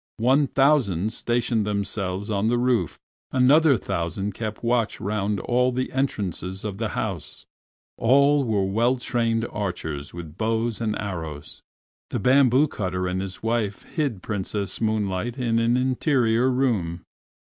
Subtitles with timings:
[0.17, 2.97] One thousand stationed themselves on the roof,
[3.31, 7.45] another thousand kept watch round all the entrances of the house.
[7.97, 11.61] All were well trained archers, with bows and arrows.
[12.09, 17.03] The bamboo cutter and his wife hid Princess Moonlight in an inner room.